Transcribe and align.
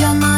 like 0.00 0.33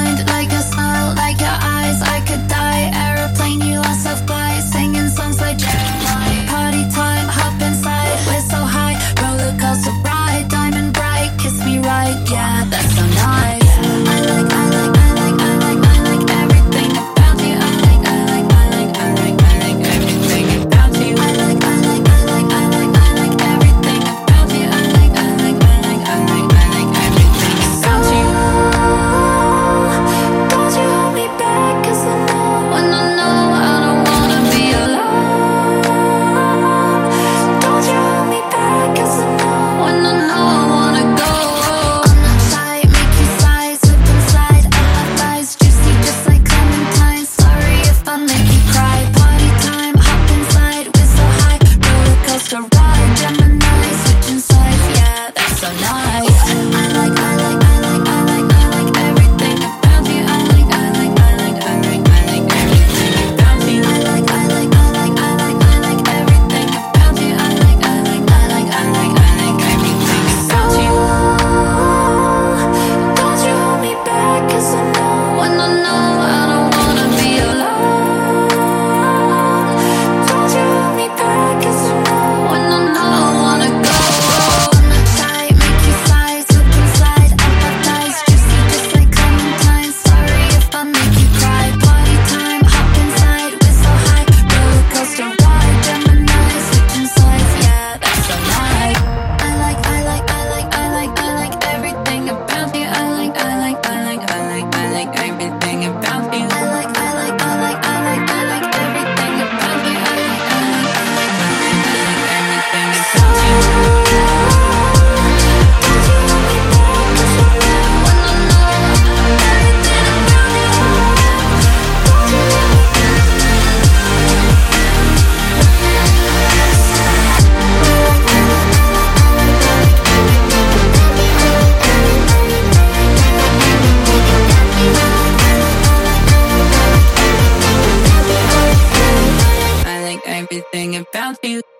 everything 140.57 140.97
about 140.97 141.45
you. 141.45 141.76